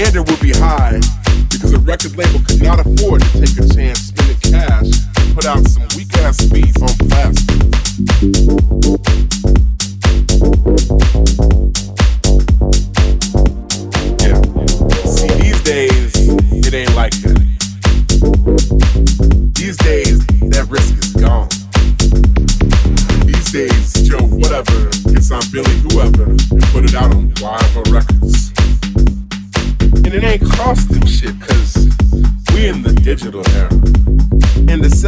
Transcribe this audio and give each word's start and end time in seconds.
standard 0.00 0.30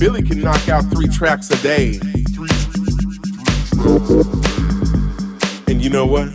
Billy 0.00 0.22
can 0.22 0.40
knock 0.40 0.66
out 0.70 0.82
three 0.90 1.08
tracks 1.08 1.50
a 1.50 1.62
day. 1.62 2.00
And 5.68 5.84
you 5.84 5.90
know 5.90 6.06
what? 6.06 6.30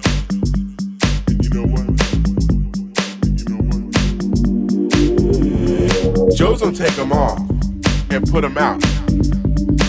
You 1.41 1.49
know 1.49 1.65
what? 1.65 1.87
You 3.25 3.45
know 3.49 3.61
what? 6.21 6.37
Joe's 6.37 6.61
gonna 6.61 6.75
take 6.75 6.93
them 6.93 7.11
all 7.11 7.37
and 8.11 8.29
put 8.29 8.41
them 8.41 8.55
out. 8.59 8.79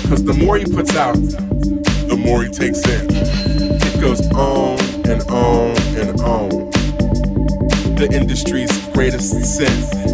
Cause 0.09 0.25
the 0.25 0.33
more 0.33 0.57
he 0.57 0.65
puts 0.65 0.97
out, 0.97 1.17
the 1.17 2.17
more 2.19 2.45
he 2.45 2.49
takes 2.49 2.83
in. 2.89 3.09
It 3.13 4.01
goes 4.01 4.23
on 4.33 4.79
and 5.07 5.23
on 5.25 5.77
and 5.99 6.19
on. 6.23 6.49
The 7.97 8.09
industry's 8.11 8.73
greatest 8.95 9.35
sin. 9.45 10.07